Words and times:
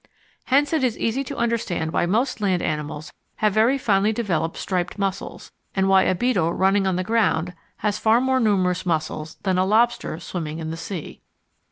Hence 0.45 0.73
it 0.73 0.83
is 0.83 0.97
easy 0.97 1.23
to 1.25 1.37
understand 1.37 1.91
why 1.91 2.07
most 2.07 2.41
land 2.41 2.63
animals 2.63 3.13
have 3.35 3.53
very 3.53 3.77
finely 3.77 4.11
developed 4.11 4.57
striped 4.57 4.97
muscles, 4.97 5.51
and 5.75 5.87
why 5.87 6.05
a 6.05 6.15
beetle 6.15 6.55
running 6.55 6.87
on 6.87 6.95
the 6.95 7.03
ground 7.03 7.53
has 7.85 7.99
far 7.99 8.19
more 8.19 8.39
numerous 8.39 8.83
muscles 8.83 9.35
than 9.43 9.59
a 9.59 9.63
lobster 9.63 10.19
swimming 10.19 10.57
in 10.57 10.71
the 10.71 10.75
sea. 10.77 11.21